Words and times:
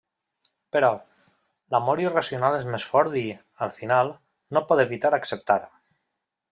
Però, 0.75 0.87
l'amor 1.75 2.01
irracional 2.05 2.59
és 2.61 2.67
més 2.77 2.87
fort 2.95 3.19
i, 3.23 3.25
al 3.67 3.77
final, 3.79 4.13
no 4.59 4.65
pot 4.73 4.87
evitar 4.89 5.17
acceptar. 5.23 5.61